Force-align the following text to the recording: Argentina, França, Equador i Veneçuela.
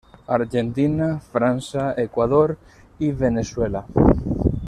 Argentina, 0.35 1.09
França, 1.33 1.83
Equador 2.05 2.55
i 3.09 3.13
Veneçuela. 3.23 3.87